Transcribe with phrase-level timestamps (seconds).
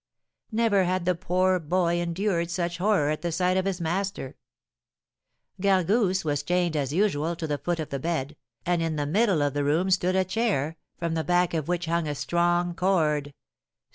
[0.51, 4.35] Never had the poor boy endured such horror at the sight of his master.
[5.61, 8.35] Gargousse was chained as usual to the foot of the bed,
[8.65, 11.85] and in the middle of the room stood a chair, from the back of which
[11.85, 13.31] hung a strong cord.